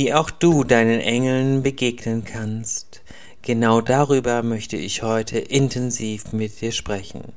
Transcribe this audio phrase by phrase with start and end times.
[0.00, 3.02] wie auch du deinen Engeln begegnen kannst.
[3.42, 7.34] Genau darüber möchte ich heute intensiv mit dir sprechen.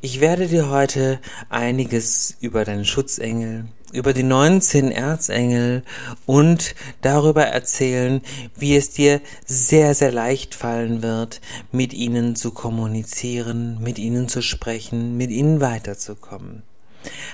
[0.00, 5.84] Ich werde dir heute einiges über deinen Schutzengel, über die 19 Erzengel
[6.26, 8.20] und darüber erzählen,
[8.56, 11.40] wie es dir sehr, sehr leicht fallen wird,
[11.70, 16.64] mit ihnen zu kommunizieren, mit ihnen zu sprechen, mit ihnen weiterzukommen.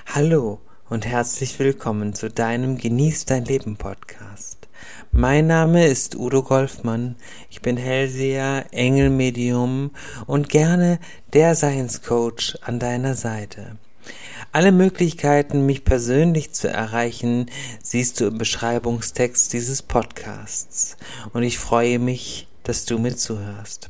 [0.05, 0.61] Hallo
[0.93, 4.69] und herzlich willkommen zu deinem Genieß dein Leben Podcast.
[5.11, 7.17] Mein Name ist Udo Golfmann.
[7.49, 9.93] Ich bin Hellseher, Engelmedium
[10.27, 10.99] und gerne
[11.33, 13.79] der Science Coach an deiner Seite.
[14.53, 17.47] Alle Möglichkeiten, mich persönlich zu erreichen,
[17.83, 20.99] siehst du im Beschreibungstext dieses Podcasts.
[21.33, 23.89] Und ich freue mich, dass du mir zuhörst.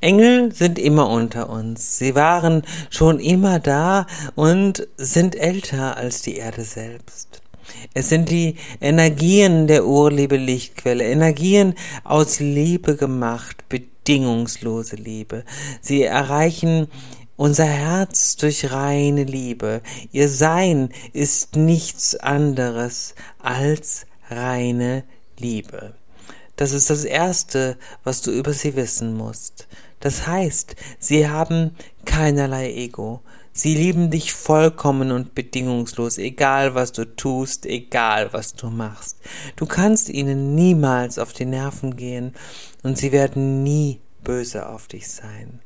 [0.00, 1.98] Engel sind immer unter uns.
[1.98, 7.42] Sie waren schon immer da und sind älter als die Erde selbst.
[7.94, 15.44] Es sind die Energien der Urliebe Lichtquelle, Energien aus Liebe gemacht, bedingungslose Liebe.
[15.80, 16.88] Sie erreichen
[17.36, 19.82] unser Herz durch reine Liebe.
[20.12, 25.04] Ihr Sein ist nichts anderes als reine
[25.38, 25.94] Liebe.
[26.60, 29.66] Das ist das Erste, was du über sie wissen musst.
[30.00, 33.22] Das heißt, sie haben keinerlei Ego.
[33.54, 39.16] Sie lieben dich vollkommen und bedingungslos, egal was du tust, egal was du machst.
[39.56, 42.34] Du kannst ihnen niemals auf die Nerven gehen
[42.82, 45.60] und sie werden nie böse auf dich sein.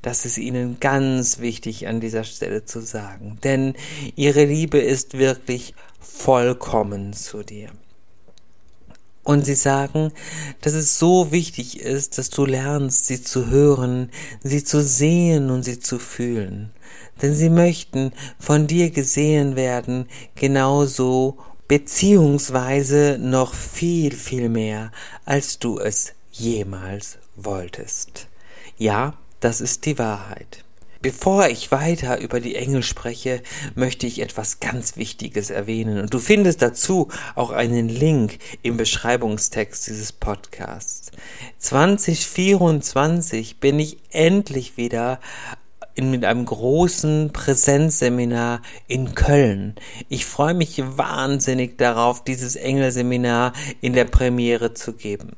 [0.00, 3.74] Das ist ihnen ganz wichtig an dieser Stelle zu sagen, denn
[4.16, 7.68] ihre Liebe ist wirklich vollkommen zu dir.
[9.30, 10.10] Und sie sagen,
[10.60, 14.10] dass es so wichtig ist, dass du lernst, sie zu hören,
[14.42, 16.72] sie zu sehen und sie zu fühlen.
[17.22, 24.90] Denn sie möchten von dir gesehen werden, genauso beziehungsweise noch viel, viel mehr,
[25.24, 28.26] als du es jemals wolltest.
[28.78, 30.64] Ja, das ist die Wahrheit.
[31.02, 33.42] Bevor ich weiter über die Engel spreche,
[33.74, 39.86] möchte ich etwas ganz Wichtiges erwähnen und du findest dazu auch einen Link im Beschreibungstext
[39.86, 41.10] dieses Podcasts.
[41.56, 45.20] 2024 bin ich endlich wieder
[45.94, 49.76] in, mit einem großen Präsenzseminar in Köln.
[50.10, 55.30] Ich freue mich wahnsinnig darauf, dieses Engelseminar in der Premiere zu geben.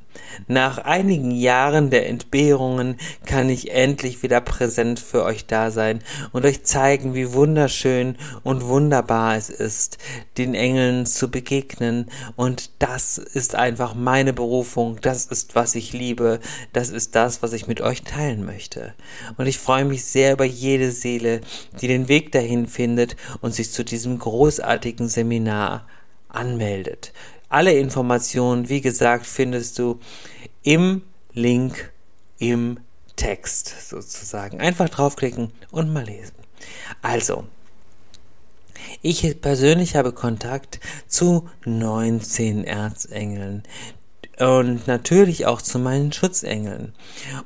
[0.48, 2.96] Nach einigen Jahren der Entbehrungen
[3.26, 6.02] kann ich endlich wieder präsent für euch da sein
[6.32, 9.98] und euch zeigen, wie wunderschön und wunderbar es ist,
[10.38, 12.06] den Engeln zu begegnen.
[12.36, 16.40] Und das ist einfach meine Berufung, das ist, was ich liebe,
[16.72, 18.94] das ist das, was ich mit euch teilen möchte.
[19.36, 21.40] Und ich freue mich sehr über jede Seele,
[21.80, 25.86] die den Weg dahin findet und sich zu diesem großartigen Seminar
[26.28, 27.12] anmeldet.
[27.52, 30.00] Alle Informationen, wie gesagt, findest du
[30.62, 31.02] im
[31.34, 31.92] Link
[32.38, 32.80] im
[33.14, 34.58] Text sozusagen.
[34.58, 36.32] Einfach draufklicken und mal lesen.
[37.02, 37.44] Also,
[39.02, 43.64] ich persönlich habe Kontakt zu 19 Erzengeln,
[44.42, 46.92] und natürlich auch zu meinen Schutzengeln.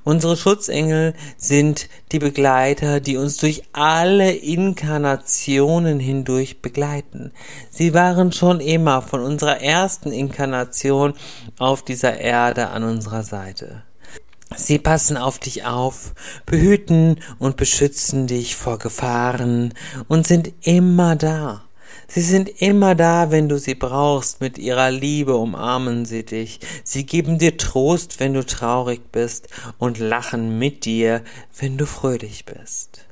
[0.03, 7.33] Unsere Schutzengel sind die Begleiter, die uns durch alle Inkarnationen hindurch begleiten.
[7.71, 11.13] Sie waren schon immer von unserer ersten Inkarnation
[11.59, 13.83] auf dieser Erde an unserer Seite.
[14.55, 16.15] Sie passen auf dich auf,
[16.47, 19.75] behüten und beschützen dich vor Gefahren
[20.09, 21.66] und sind immer da.
[22.09, 27.05] Sie sind immer da, wenn du sie brauchst, mit ihrer Liebe umarmen sie dich, sie
[27.05, 31.23] geben dir Trost, wenn du traurig bist, und lachen mit dir,
[31.59, 33.07] wenn du fröhlich bist.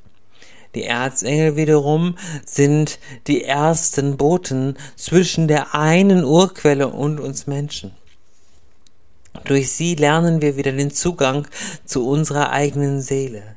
[0.75, 7.91] Die Erzengel wiederum sind die ersten Boten zwischen der einen Urquelle und uns Menschen.
[9.45, 11.47] Durch sie lernen wir wieder den Zugang
[11.85, 13.54] zu unserer eigenen Seele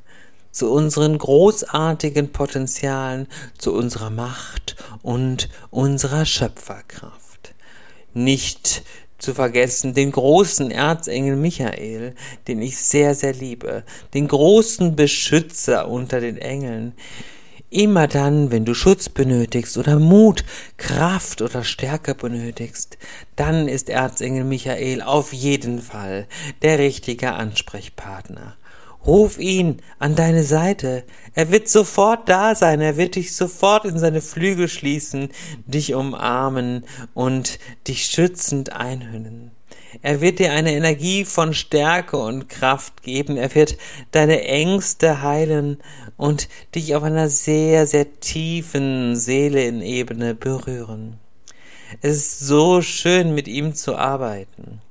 [0.58, 7.54] zu unseren großartigen Potenzialen, zu unserer Macht und unserer Schöpferkraft.
[8.12, 8.82] Nicht
[9.19, 12.16] zu vergessen den großen Erzengel Michael,
[12.49, 13.84] den ich sehr, sehr liebe,
[14.14, 16.93] den großen Beschützer unter den Engeln.
[17.70, 20.44] Immer dann, wenn du Schutz benötigst oder Mut,
[20.76, 22.99] Kraft oder Stärke benötigst,
[23.37, 26.26] dann ist Erzengel Michael auf jeden Fall
[26.62, 28.56] der richtige Ansprechpartner.
[29.06, 31.05] Ruf ihn an deine Seite.
[31.35, 32.81] Er wird sofort da sein.
[32.81, 35.31] Er wird dich sofort in seine Flügel schließen,
[35.67, 36.85] dich umarmen
[37.15, 39.53] und dich schützend einhüllen.
[40.03, 43.37] Er wird dir eine Energie von Stärke und Kraft geben.
[43.37, 43.79] Er wird
[44.11, 45.79] deine Ängste heilen
[46.17, 51.19] und dich auf einer sehr, sehr tiefen Seelenebene berühren.
[52.03, 54.83] Es ist so schön, mit ihm zu arbeiten.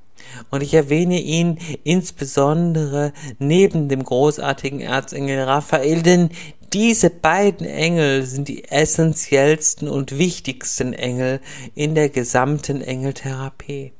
[0.50, 6.30] Und ich erwähne ihn insbesondere neben dem großartigen Erzengel Raphael, denn
[6.72, 11.40] diese beiden Engel sind die essentiellsten und wichtigsten Engel
[11.74, 13.92] in der gesamten Engeltherapie.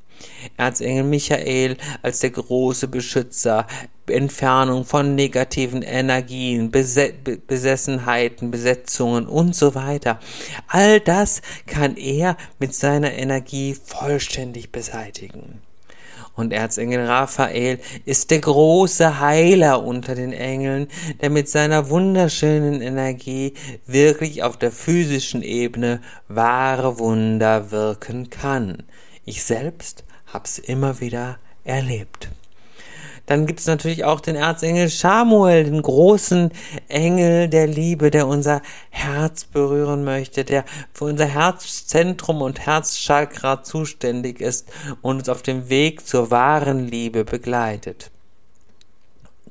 [0.56, 3.66] Erzengel Michael als der große Beschützer,
[4.06, 10.18] Entfernung von negativen Energien, Besessenheiten, Besetzungen und so weiter.
[10.66, 15.62] All das kann er mit seiner Energie vollständig beseitigen.
[16.38, 20.86] Und Erzengel Raphael ist der große Heiler unter den Engeln,
[21.20, 23.54] der mit seiner wunderschönen Energie
[23.86, 28.84] wirklich auf der physischen Ebene wahre Wunder wirken kann.
[29.24, 32.28] Ich selbst hab's immer wieder erlebt.
[33.28, 36.50] Dann gibt es natürlich auch den Erzengel Samuel, den großen
[36.88, 40.64] Engel der Liebe, der unser Herz berühren möchte, der
[40.94, 44.72] für unser Herzzentrum und Herzchakra zuständig ist
[45.02, 48.10] und uns auf dem Weg zur wahren Liebe begleitet.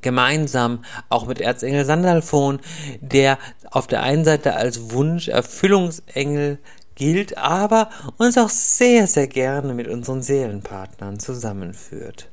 [0.01, 2.59] Gemeinsam auch mit Erzengel Sandalphon,
[2.99, 3.37] der
[3.69, 6.57] auf der einen Seite als Wunscherfüllungsengel
[6.95, 12.27] gilt, aber uns auch sehr, sehr gerne mit unseren Seelenpartnern zusammenführt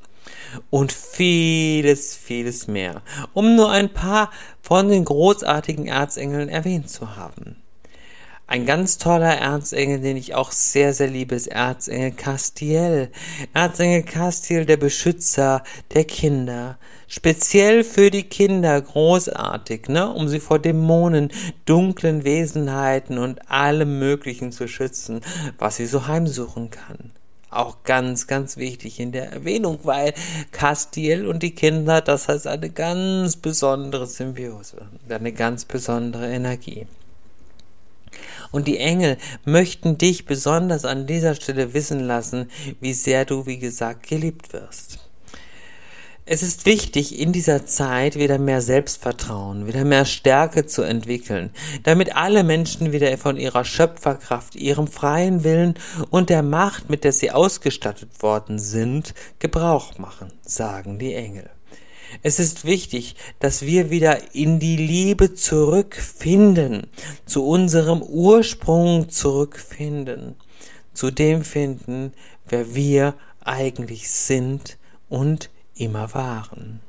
[0.69, 3.01] und vieles, vieles mehr,
[3.33, 4.31] um nur ein paar
[4.61, 7.57] von den großartigen Erzengeln erwähnt zu haben.
[8.47, 13.09] Ein ganz toller Erzengel, den ich auch sehr, sehr liebe, ist Erzengel Castiel.
[13.55, 15.63] Erzengel Castiel, der Beschützer
[15.95, 16.77] der Kinder.
[17.07, 20.13] Speziell für die Kinder großartig, ne?
[20.13, 21.31] Um sie vor Dämonen,
[21.65, 25.21] dunklen Wesenheiten und allem Möglichen zu schützen,
[25.57, 27.13] was sie so heimsuchen kann
[27.55, 30.13] auch ganz, ganz wichtig in der Erwähnung, weil
[30.51, 36.87] Castiel und die Kinder, das heißt eine ganz besondere Symbiose, eine ganz besondere Energie.
[38.51, 42.49] Und die Engel möchten dich besonders an dieser Stelle wissen lassen,
[42.79, 45.04] wie sehr du, wie gesagt, geliebt wirst.
[46.27, 51.51] Es ist wichtig, in dieser Zeit wieder mehr Selbstvertrauen, wieder mehr Stärke zu entwickeln,
[51.83, 55.75] damit alle Menschen wieder von ihrer Schöpferkraft, ihrem freien Willen
[56.09, 61.47] und der Macht, mit der sie ausgestattet worden sind, Gebrauch machen, sagen die Engel.
[62.23, 66.87] Es ist wichtig, dass wir wieder in die Liebe zurückfinden,
[67.27, 70.37] zu unserem Ursprung zurückfinden,
[70.91, 72.13] zu dem finden,
[72.47, 76.81] wer wir eigentlich sind und immer waren.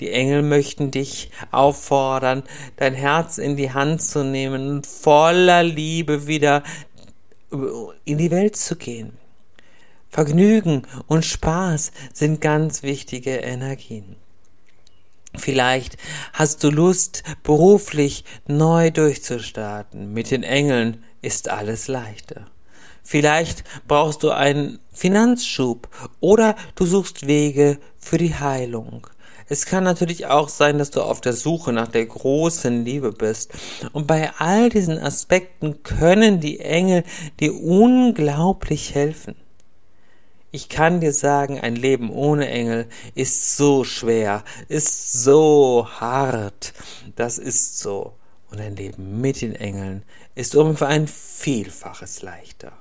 [0.00, 2.42] Die Engel möchten dich auffordern,
[2.76, 6.62] dein Herz in die Hand zu nehmen und voller Liebe wieder
[8.04, 9.16] in die Welt zu gehen.
[10.08, 14.16] Vergnügen und Spaß sind ganz wichtige Energien.
[15.36, 15.96] Vielleicht
[16.32, 20.12] hast du Lust, beruflich neu durchzustarten.
[20.12, 22.46] Mit den Engeln ist alles leichter.
[23.04, 25.88] Vielleicht brauchst du einen Finanzschub
[26.20, 29.06] oder du suchst Wege für die Heilung.
[29.46, 33.52] Es kann natürlich auch sein, dass du auf der Suche nach der großen Liebe bist.
[33.92, 37.04] Und bei all diesen Aspekten können die Engel
[37.40, 39.36] dir unglaublich helfen.
[40.50, 46.72] Ich kann dir sagen, ein Leben ohne Engel ist so schwer, ist so hart.
[47.16, 48.14] Das ist so.
[48.50, 50.04] Und ein Leben mit den Engeln
[50.34, 52.72] ist um ein Vielfaches leichter.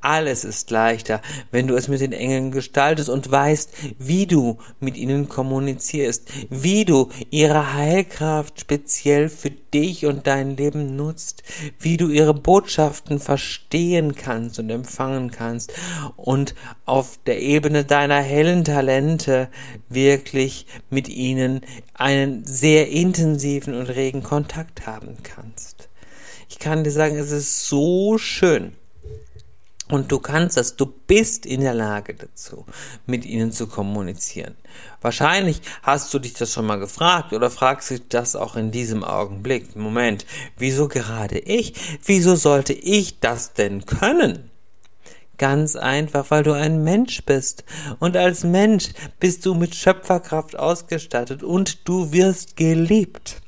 [0.00, 1.20] Alles ist leichter,
[1.50, 6.84] wenn du es mit den Engeln gestaltest und weißt, wie du mit ihnen kommunizierst, wie
[6.84, 11.42] du ihre Heilkraft speziell für dich und dein Leben nutzt,
[11.78, 15.72] wie du ihre Botschaften verstehen kannst und empfangen kannst
[16.16, 16.54] und
[16.86, 19.48] auf der Ebene deiner hellen Talente
[19.88, 21.60] wirklich mit ihnen
[21.94, 25.88] einen sehr intensiven und regen Kontakt haben kannst.
[26.48, 28.72] Ich kann dir sagen, es ist so schön,
[29.90, 32.64] und du kannst das, du bist in der Lage dazu,
[33.06, 34.54] mit ihnen zu kommunizieren.
[35.00, 39.04] Wahrscheinlich hast du dich das schon mal gefragt oder fragst dich das auch in diesem
[39.04, 39.76] Augenblick.
[39.76, 41.74] Moment, wieso gerade ich?
[42.04, 44.50] Wieso sollte ich das denn können?
[45.38, 47.64] Ganz einfach, weil du ein Mensch bist.
[47.98, 53.40] Und als Mensch bist du mit Schöpferkraft ausgestattet und du wirst geliebt.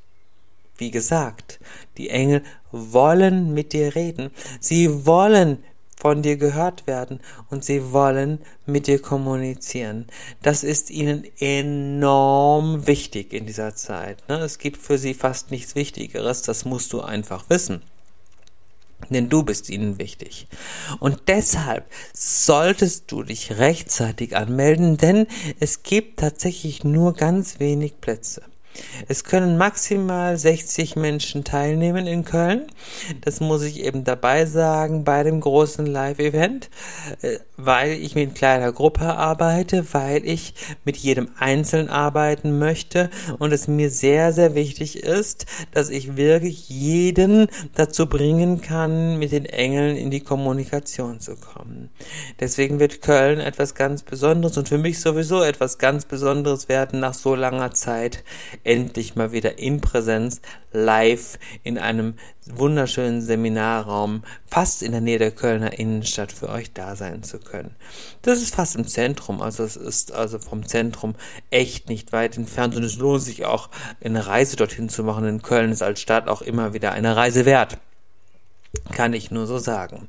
[0.79, 1.61] Wie gesagt,
[1.99, 4.31] die Engel wollen mit dir reden.
[4.59, 5.63] Sie wollen
[6.03, 10.09] von dir gehört werden und sie wollen mit dir kommunizieren.
[10.43, 14.29] Das ist ihnen enorm wichtig in dieser Zeit.
[14.29, 14.39] Ne?
[14.39, 17.83] Es gibt für sie fast nichts Wichtigeres, das musst du einfach wissen.
[19.11, 20.49] Denn du bist ihnen wichtig.
[20.99, 25.29] Und deshalb solltest du dich rechtzeitig anmelden, denn
[25.61, 28.43] es gibt tatsächlich nur ganz wenig Plätze.
[29.09, 32.67] Es können maximal 60 Menschen teilnehmen in Köln.
[33.21, 36.71] Das muss ich eben dabei sagen bei dem großen Live-Event,
[37.23, 43.53] äh, weil ich mit kleiner Gruppe arbeite, weil ich mit jedem Einzelnen arbeiten möchte und
[43.53, 49.47] es mir sehr, sehr wichtig ist, dass ich wirklich jeden dazu bringen kann, mit den
[49.47, 51.91] Engeln in die Kommunikation zu kommen.
[52.41, 57.15] Deswegen wird Köln etwas ganz Besonderes und für mich sowieso etwas ganz Besonderes werden nach
[57.15, 58.25] so langer Zeit
[58.65, 60.41] endlich mal wieder in Präsenz
[60.73, 62.15] live in einem
[62.47, 67.77] wunderschönen Seminarraum fast in der Nähe der Kölner Innenstadt für euch da sein zu können.
[68.23, 71.15] Das ist fast im Zentrum, also es ist also vom Zentrum
[71.51, 73.69] echt nicht weit entfernt und es lohnt sich auch
[74.03, 77.45] eine Reise dorthin zu machen, denn Köln ist als Stadt auch immer wieder eine Reise
[77.45, 77.79] wert.
[78.91, 80.09] Kann ich nur so sagen.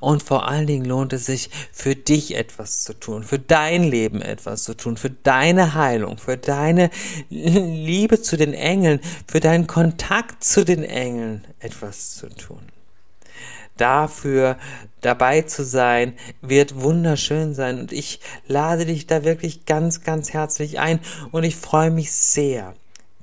[0.00, 4.22] Und vor allen Dingen lohnt es sich, für dich etwas zu tun, für dein Leben
[4.22, 6.90] etwas zu tun, für deine Heilung, für deine
[7.28, 12.60] Liebe zu den Engeln, für deinen Kontakt zu den Engeln etwas zu tun.
[13.76, 14.56] Dafür
[15.02, 20.80] dabei zu sein, wird wunderschön sein und ich lade dich da wirklich ganz, ganz herzlich
[20.80, 20.98] ein
[21.30, 22.74] und ich freue mich sehr,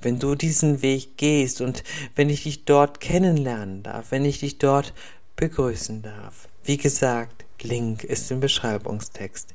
[0.06, 1.82] wenn du diesen Weg gehst und
[2.14, 4.94] wenn ich dich dort kennenlernen darf, wenn ich dich dort
[5.34, 6.46] begrüßen darf.
[6.62, 9.52] Wie gesagt, Link ist im Beschreibungstext.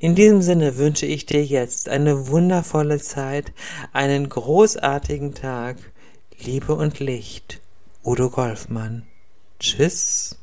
[0.00, 3.52] In diesem Sinne wünsche ich dir jetzt eine wundervolle Zeit,
[3.92, 5.76] einen großartigen Tag,
[6.36, 7.60] Liebe und Licht.
[8.02, 9.06] Udo Golfmann.
[9.60, 10.41] Tschüss.